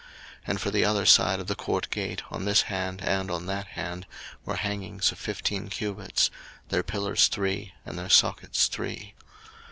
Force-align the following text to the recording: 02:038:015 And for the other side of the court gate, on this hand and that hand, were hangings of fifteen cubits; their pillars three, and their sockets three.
02:038:015 0.01 0.09
And 0.49 0.61
for 0.61 0.71
the 0.71 0.83
other 0.85 1.05
side 1.05 1.39
of 1.39 1.45
the 1.45 1.53
court 1.53 1.87
gate, 1.91 2.23
on 2.31 2.45
this 2.45 2.63
hand 2.63 3.01
and 3.03 3.29
that 3.47 3.67
hand, 3.67 4.07
were 4.43 4.55
hangings 4.55 5.11
of 5.11 5.19
fifteen 5.19 5.69
cubits; 5.69 6.31
their 6.69 6.81
pillars 6.81 7.27
three, 7.27 7.73
and 7.85 7.99
their 7.99 8.09
sockets 8.09 8.65
three. 8.65 9.13